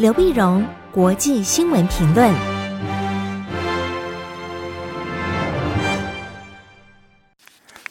[0.00, 2.34] 刘碧荣，国际新闻评论。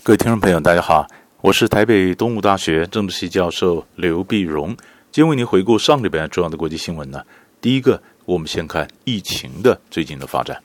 [0.02, 1.06] 各位听众朋友，大家好，
[1.42, 4.70] 我是台北东吴大学政治系教授刘碧荣，
[5.12, 7.24] 今天为您回顾上礼拜重要的国际新闻呢。
[7.62, 10.60] 第一个，我们先看疫情的最近的发展。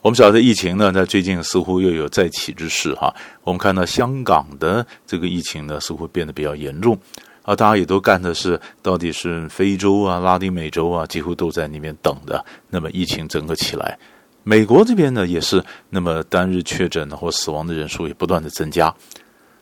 [0.00, 3.12] 我们晓得疫情呢，在最近似乎又有再起之势哈。
[3.42, 6.96] 我们看到香港的这个疫情呢，似乎变得比较严重
[7.42, 7.54] 啊。
[7.54, 12.44] 大家也都干的是，到底是非洲啊、拉丁美洲啊，几乎都在那边等的。
[12.68, 13.98] 那么疫情整个起来，
[14.42, 18.94] 美国这边呢也是，那么单日确诊或死亡的人数也不断的增加。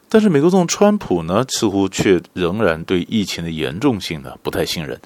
[0.09, 4.99] 但是美国总统川普呢，似乎却仍然对疫情的严重性呢不太信任。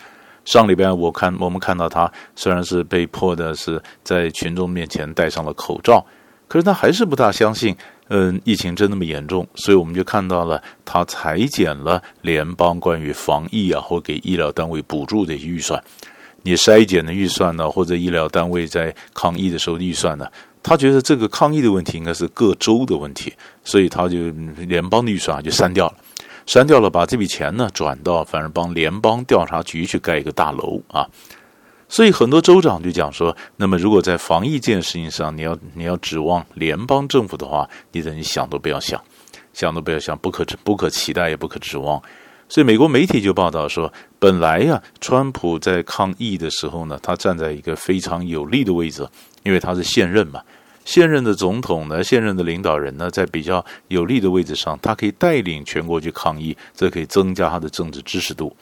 [0.44, 6.04] 上礼拜我看我们看到他虽然是被迫的是在群众面前戴上了口罩，
[6.48, 7.77] 可是他还是不大相信，
[8.14, 15.82] 嗯，疫情真那么严重，所以我们就看到了他裁减了联邦关于防疫啊或给医疗单位补助的预算，
[16.42, 20.30] 你筛减的预算呢，或者医疗单位在抗疫的时候的预算呢，
[20.62, 23.32] 他觉得这个抗疫的问题应该是各州的问题，
[23.64, 24.28] 所以他就
[24.69, 25.94] 联邦的预算啊就删掉了。
[26.44, 31.08] 删掉了，把这笔钱呢转到，反正帮联邦调查局去盖一个大楼啊。
[31.92, 38.98] 所以很多州长就讲说，那么如果在防疫这件事情上，你要你要指望联邦政府的话，你等于想都不要想，
[39.52, 42.02] 想都不要想，不可不可期待，也不可指望。
[42.48, 49.06] 所以美国媒体就报道说，本来呀，川普在抗疫的时候呢，他站在一个非常有利的位置，
[49.42, 50.40] 因为他是现任嘛。
[50.86, 58.56] 现任的总统呢，现任的领导人呢，在比较有利的位置上，他可以带领全国去抗疫，这可以增加他的政治支持度。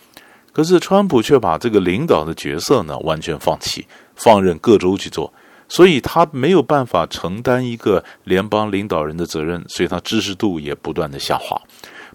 [0.53, 5.33] 可是川普却把这个领导的角色呢，完全放弃，放任各州去做，
[5.69, 11.61] 所以他没有办法承担一个联邦领导人的责任，所以他支持度也不断的下滑。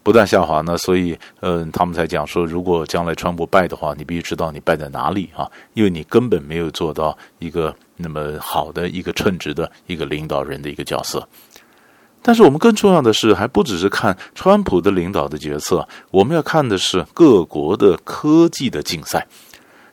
[0.03, 11.27] 不断下滑呢，所以，嗯，他们才讲说，如果将来川普败的话，你必须知道你败在哪里啊，因为你根本没有做到一个那么好的一个称职的一个领导人的一个角色。
[12.27, 19.27] 但是我们更重要的是，还不只是看川普的领导的决策，我们要看的是各国的科技的竞赛。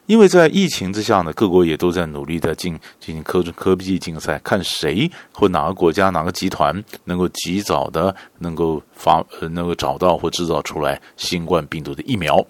[0.06, 12.42] 因为在疫情之下呢，各国也都在努力的进进行科科技竞赛，看谁或哪个国家哪个集团能够及早的能够发呃能够找到或制造出来新冠病毒的疫苗。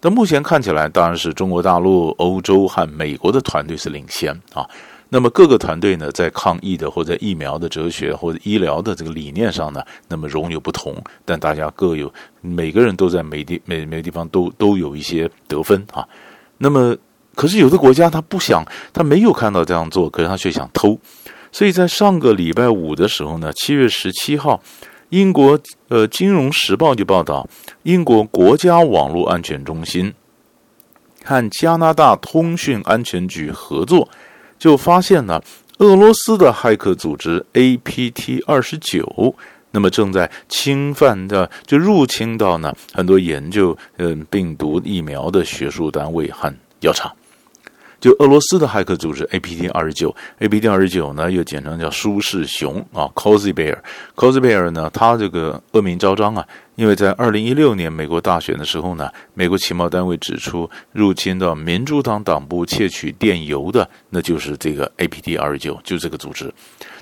[0.00, 4.68] 但目前看起来，当然是中国大陆、欧洲和美国的团队是领先啊。
[5.14, 10.92] 那么各个团队呢，在抗疫的或者疫苗的哲学或者医疗的这个理念上呢，那么仍有不同，
[11.24, 16.04] 但大家各有每个人都在每地每每个地方都都有一些得分啊。
[16.58, 16.96] 那么，
[17.36, 20.98] 可是有的国家他不想，他没有看到这样做，可是他却想偷。
[21.52, 24.60] 所以在上个礼拜五的时候呢，七月十七号，
[25.10, 27.48] 英国呃《金融时报》就报道，
[27.84, 30.12] 英国国家网络安全中心
[31.22, 34.08] 和加拿大通讯安全局合作，
[34.64, 35.38] 就发现呢
[35.76, 39.34] 俄罗斯的骇客组织 APT 二十九。
[39.72, 47.14] 那么正在侵犯的，就入侵到呢很多研究嗯病毒疫苗的学术单位和药厂，
[48.04, 56.46] 就俄罗斯的骇客组织 APT 二十九，APT 二十九呢又简称叫舒适熊啊，Cozy Bear，Cozy Bear 呢，它这个恶名昭彰啊。
[56.76, 66.52] 因为在二零一六年美国大选的时候呢，美国情报单位指出，入侵到民主党党部窃取电邮的，那就是这个 APT 二十九，就这个组织。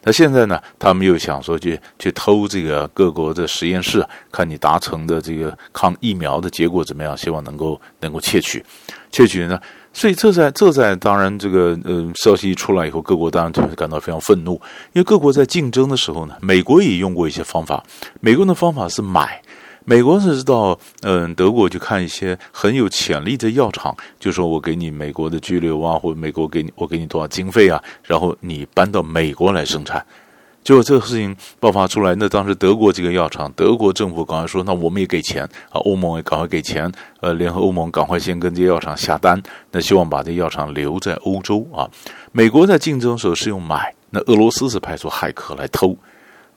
[0.05, 8.65] 那现在呢，他们又想说去去偷这个各国的实验室，看你达成的这个抗疫苗的结果怎么样，希望能够能够窃取，
[9.11, 9.59] 窃取呢？
[9.93, 14.55] 所以这在这在当然这个呃消息一出来以后，各国当然就会感到非常愤怒，
[14.93, 17.83] 因为各国在竞争的时候呢，美国也用过一些方法，
[18.21, 19.41] 美国的方法是买。
[19.85, 30.07] 美国是到嗯德国去看一些很有潜力的药厂，就说我给你美国的居留啊，或者美国给你我给你多少经费啊，然后你搬到美国来生产。
[30.65, 36.91] 结果这个事情爆发出来，那当时德国这个药厂，德国政府赶快说，那我们也给钱啊，欧盟也赶快给钱，
[37.21, 41.91] 呃，联合欧盟赶快先跟这些药厂下单，那希望把这药厂留在欧洲啊。
[42.31, 45.97] 美国在竞争的时候是用买，那俄罗斯是派出骇客来偷。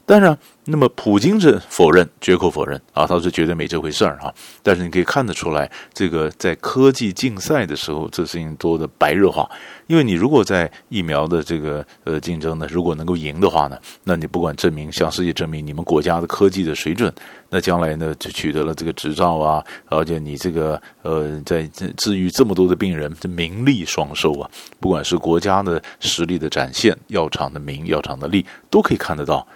[0.07, 4.31] 当然，那么普京是否认，绝口否认啊，他是绝对没这回事儿啊。
[4.61, 9.49] 但是你可以看得出来，这个在科技竞赛的时候，这事情多的白热化。
[9.87, 17.11] 因为你如果在疫苗的这个呃竞争呢，如果能够赢的话呢，那你不管证明向世界证明你们国家的科技的水准，
[17.49, 21.63] 那将来呢就取得了这个执照啊，而且你这个呃在
[21.97, 24.47] 治愈这么多的病人，这名利双收啊。
[24.79, 29.47] 不管是国家的实力的展现，药厂的名，药厂的利，都可以看得到。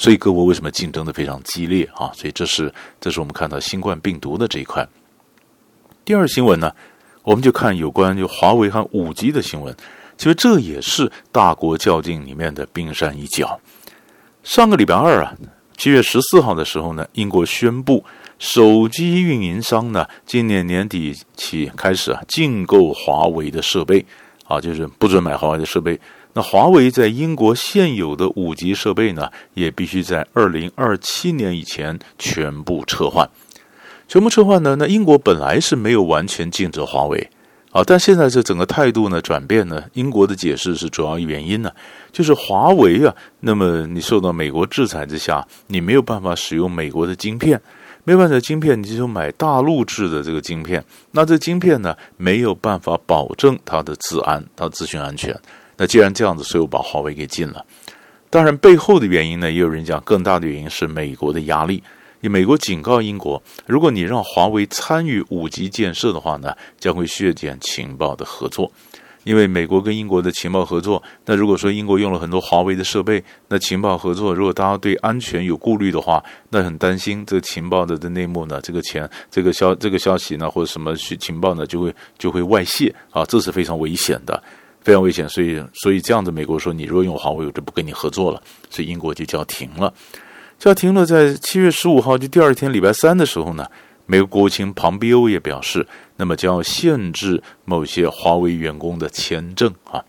[0.00, 2.10] 所以各国为什么竞争的非常激烈啊？
[2.14, 4.88] 所以这是这是我们看到新冠病毒的这一块。
[6.06, 6.74] 第二新闻呢，
[7.22, 9.76] 我们就看有关就华为和五 G 的新闻。
[10.16, 13.60] 其实这也是大国较劲里面的冰山一角。
[14.42, 15.36] 上个礼拜二啊，
[15.76, 18.02] 七月十四号的时候呢，英国宣布
[18.38, 24.06] 手机运营商呢，今年年底起开始啊，禁购华为的设备
[24.46, 26.00] 啊，就是不准买华为的设备。
[26.32, 33.28] 那华为在英国现有的五 G 设备呢，也必须在二零二七年以前全部撤换。
[34.06, 34.76] 全部撤换呢？
[34.76, 37.30] 那英国本来是没有完全禁止华为。
[37.72, 41.70] 啊，但现在这整个态度呢转变呢，英国的解释是主要原因呢，
[42.10, 47.60] 就是华为啊，那么你受到美国制裁之下，你没有办法使用美国的晶片，
[48.02, 55.32] 没办法的晶片，你就买大陆制的这个晶片，那这晶片呢没有办法保证它的治安、它资讯安全。
[55.80, 57.64] 那既然这样子，所以我把华为给禁了。
[58.28, 61.82] 当然背后的原因呢，也有人讲更大的原因是美国的压力。
[62.20, 68.70] 美国警告英国，如果你让华为参与五 G 建设的话呢，将会削减情报的合作。
[69.24, 84.42] 因为美国跟英国的情报合作，那如果说英国用了很多华为的设备，那情报合作，如果大家对安全有顾虑的话，那很担心这个情报的的内幕呢，这个钱，这个消这个消息呢，或者什么情报呢，就会就会外泄啊，这是非常危险的，
[84.82, 85.28] 非常危险。
[85.28, 89.92] 所以所以这样子，美国说你如果用华为，我就不跟你合作了，所以英国就叫停了。
[90.58, 93.66] 叫停了，在七月十五号，就第二天礼拜三的时候呢，
[94.04, 95.86] 美国国务卿庞贝欧也表示，
[96.16, 100.04] 那么将要限制某些华为员工的签证啊。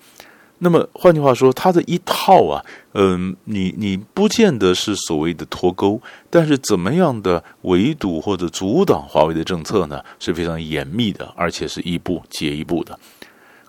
[0.64, 2.64] 那么换句话说，他的一套啊，
[2.94, 13.00] 嗯，你你不见得是所谓的脱钩，但是怎么样的围堵或者阻挡华为的政策呢，是非常严密的，而且是一步接一步的。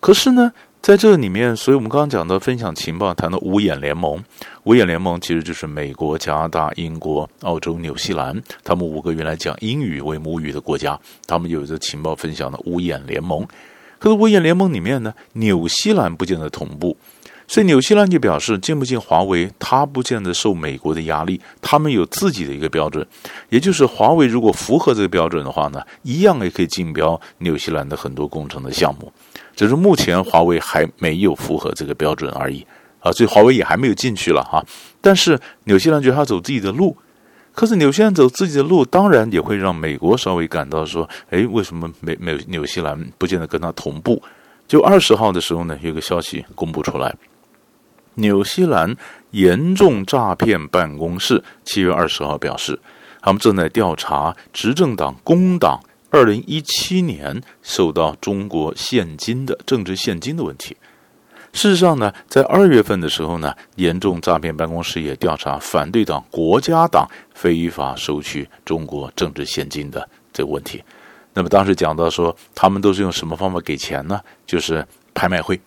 [0.00, 0.52] 可是呢，
[0.82, 4.20] 在这里面，所以我们刚刚讲到分享情报，谈到五眼联盟。
[4.64, 13.46] 五眼联盟其实就是美国、加拿大、英国、澳洲、纽西兰，他们五个原来讲英语为母语的国家，他们有着情报分享的五眼联盟。
[14.00, 16.96] 可是五眼联盟里面呢，纽西兰不见得同步，
[17.46, 23.06] 所以纽西兰就表示进不进华为，他不见得受美国的压力，他们有自己的一个标准，
[23.50, 29.12] 也就是华为如果符合这个标准的话呢，一样也可以竞标纽西兰的很多工程的项目。
[29.54, 32.66] 只是目前华为还没有符合这个标准而已
[33.00, 34.64] 啊，所以华为也还没有进去了哈。
[35.00, 36.96] 但是纽西兰觉得他走自己的路，
[37.52, 44.22] 可是纽西兰走自己的路，当然也会让美国稍微感到说，哎，为什么美美纽西兰不见得跟他同步？
[44.66, 47.14] 就二十号的时候呢，有个消息公布出来，
[48.14, 48.96] 纽西兰
[49.32, 52.78] 严重诈骗办公室七月二十号表示，
[53.20, 55.81] 他们正在调查执政党工党。
[56.12, 60.76] 二零一七年受到中国现金的政治现金的问题，
[61.55, 70.85] 事实上呢，在二月份的时候呢，严重诈骗办公室也调查反对党国家党非法收取中国政治现金的这个问题。
[71.32, 74.20] 那么当时讲到说，他们都是用什么方法给钱呢？
[74.47, 75.59] 就是拍卖会。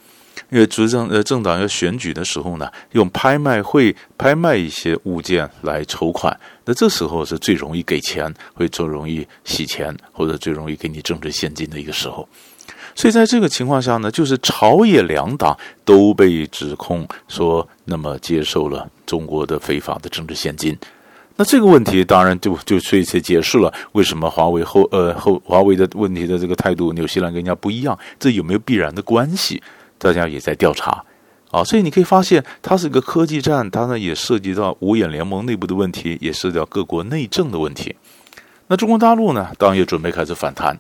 [0.49, 12.27] 因为执政呃政党要选举的时候呢，用拍卖会拍卖一些物件来筹款，那这时候是最容易给钱，会最容易洗钱，或者最容易给你政治献金的一个时候。
[12.93, 20.77] 所以在这个情况下呢，就是朝野两党都被指控说，那么接受了中国的非法的政治献金。
[21.35, 29.61] 那这个问题当然就就所以才解释了为什么华为后呃后华为的问题的这个态度，纽西兰跟人家不一样，这有没有必然的关系？
[29.97, 31.03] 大家也在调查，
[31.51, 37.95] 啊，所以你可以发现，它是一个科技战，它呢也涉及到五眼联盟内部的问题，也涉及到各国内政的问题。
[38.67, 40.77] 那中国大陆呢，当然也准备开始反弹，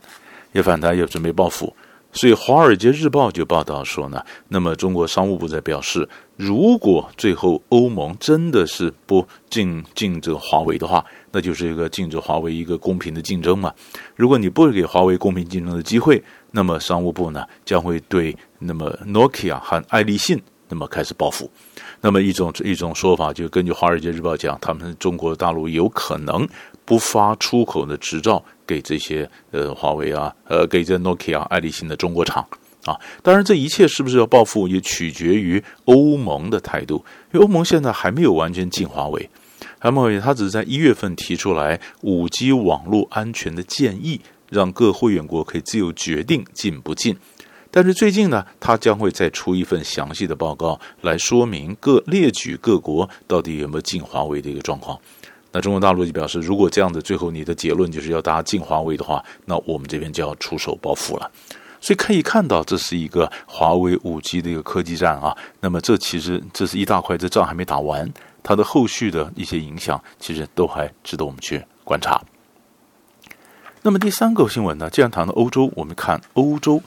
[0.51, 1.75] 也反弹，也准备报复。
[2.15, 6.07] 所以《华尔街日报》就报道说呢，那么中国商务部在表示，
[6.37, 13.71] 如果最后欧盟真的是不禁禁止华为的话，那就是一个禁止华为一个公平的竞争嘛。
[14.15, 21.49] 如果你不给华为公平竞争的机会，那么商务部呢将会对那么 Nokia 和爱立信那么开始报复。
[22.01, 26.47] 那么一种一种说法，就根据《华尔街日报》讲，他们中国大陆有可能
[26.83, 32.45] 不发出口的执照给这些呃华为啊，呃给这 Nokia、爱立信的中国厂
[32.85, 32.95] 啊。
[33.23, 37.03] 当然，这一切是不是要报复，也取决于欧盟的态度，
[37.33, 39.29] 因为欧盟现在还没有完全禁华为，
[39.79, 44.21] 还没有，他只是在一月份提出来五 G 网络安全的建议。
[44.51, 47.17] 让各会员国可以自由决定禁不禁，
[47.75, 54.97] 但是最近呢，他将会再出一份详细的报告来说明各列举各国到底有没有禁华为的一个状况。
[55.51, 61.29] 那中国大陆就表示，如果这样子最后你的结论就是要大家禁华为的话，那我们这边就要出手报复了。
[61.81, 65.35] 所以可以看到，这是一个华为五 G 的一个科技战啊。
[65.59, 68.09] 那么这其实这是一大块，这仗还没打完，
[68.41, 72.23] 它的后续的一些影响其实都还值得我们去观察。
[73.81, 76.81] 那么第三个新闻呢，既然谈到欧洲，我们看欧洲，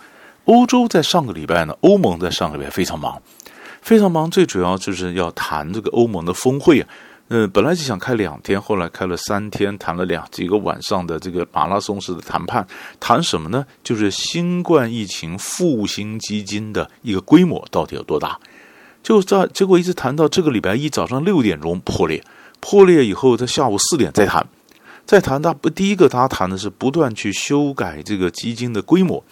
[0.48, 3.20] 欧洲在上个礼拜呢，欧盟在上个礼拜非常忙，
[3.82, 6.88] 非常忙，最主要就是要谈这个欧盟的峰会啊。
[7.28, 12.66] 呃，本来就想开两天，后来开了三天，谈了两几个晚上的这个马拉松式的谈判，
[12.98, 13.66] 谈什么呢？
[13.84, 18.38] 就是新冠疫情复兴基金的一个规模到底有多大？
[19.02, 22.24] 就在结果一直谈到这个礼拜一早上六点钟破裂，
[22.60, 24.46] 破裂以后在下午四点再谈，
[25.08, 29.24] 再谈他不第一个他谈的是不断去修改这个基金的规模。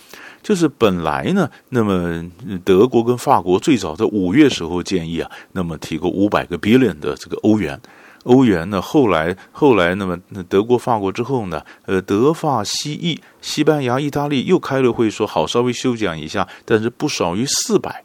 [0.43, 2.25] 就是本来呢，那么
[2.65, 7.79] 德国跟法国最早在五月时候建议啊，那么提供五百个 billion 的这个欧元，
[8.25, 10.17] 欧元呢，后来后来那么
[10.49, 18.03] 德国法国之后呢，呃，德法西意，西班牙、意大利又开了会说好稍微修讲一下，但是不少于四百，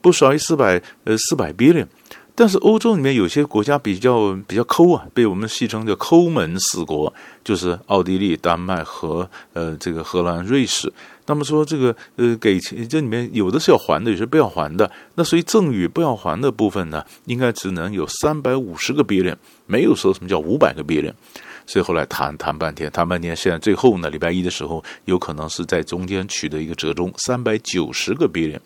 [0.00, 1.86] 不少于四百呃四百 billion。
[2.36, 7.12] 但是欧洲里面有些国家比较比较抠啊，被我们戏称叫抠门四国，
[7.44, 10.92] 就是奥地利、丹麦和呃这个荷兰、瑞士。
[11.26, 14.90] 那么说这个呃给钱这里面有的是要还的，有些不要还的。
[15.14, 19.36] 那所以赠与不要还的部分呢，应该只能有三百五十个 billion，
[19.66, 21.12] 没有说什么叫五百个 billion。
[21.66, 28.58] 所以后来谈谈半天，谈半天，现在最后呢，礼拜一的时候有可能是在中间取得一个折中，三百九十个 billion。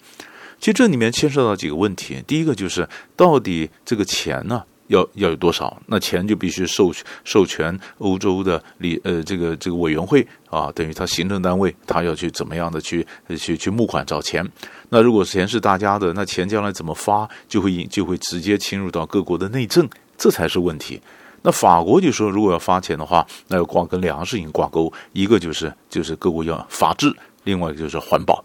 [0.60, 5.80] 其实这里面牵涉到几个问题，第一个就是到底这个钱呢要要有多少？
[5.86, 6.92] 那钱就必须授
[7.24, 14.44] 授权欧洲的理呃这个这个委员会啊，等于他行政单位，他要去怎么样的去去去募款找钱。
[14.88, 21.00] 那如果钱是大家的，那钱将来怎么发，就会引就会直接侵入到各国的内政，这才是问题。
[21.42, 28.44] 那法国就说，如果要发钱的话，那要挂跟粮食已经挂钩，一个就是就是各国要法治，另外一个就是环保。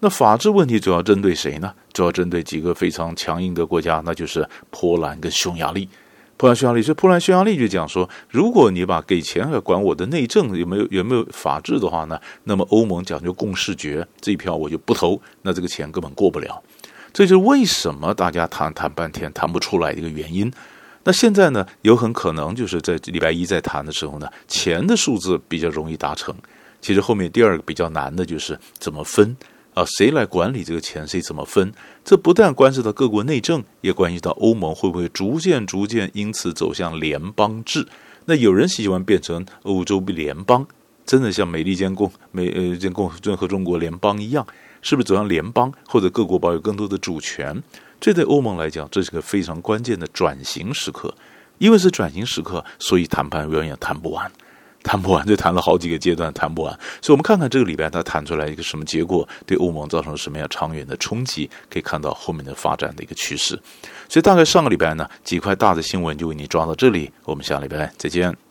[0.00, 1.72] 那法治问题主要针对谁呢？
[1.92, 5.88] 主要针对几个非常强硬的国家，那就是波兰跟匈牙利。
[6.38, 16.62] 波兰、匈牙利，所以波兰、匈牙利就讲说，如果你把给钱要管我的内政有没有有没有法治的话呢，那么欧盟讲究共识决，这一票我就不投，那这个钱根本过不了。
[17.12, 20.50] 这就是为什么大家谈谈半天谈不出来的一个原因。
[21.04, 26.34] 那现在呢，有很可能就是在礼拜一在谈的时候呢，钱的数字比较容易达成。
[26.80, 29.36] 其实后面第二个比较难的就是怎么分。
[29.84, 31.06] 谁来管理这个钱？
[31.06, 31.72] 谁怎么分？
[32.04, 37.86] 这不但关系到各国内政，也关系到欧盟会不会逐渐、逐渐因此走向联邦制。
[38.26, 40.66] 那有人喜欢变成欧洲联邦，
[41.04, 44.46] 真的像美利坚共美呃建共联合中国联邦一样，
[44.82, 45.72] 是不是走向联邦？
[45.86, 47.62] 或者各国保有更多的主权？
[48.00, 51.14] 这对欧盟来讲，这是个非常关键的转型时刻。
[51.58, 54.32] 因为是转型时刻，所以谈判永远谈不完。
[54.82, 56.72] 谈不完，就谈了好几个阶段，谈不完。
[57.02, 63.60] 所以，我们看看这个礼拜它谈出来一个什么结果，对欧盟造成什么样长远的冲击，可以看到后面的发展的一个趋势。
[64.08, 67.10] 所以，大概上个礼拜呢，几块大的新闻就为你抓到这里。
[67.24, 68.49] 我们下礼拜再见。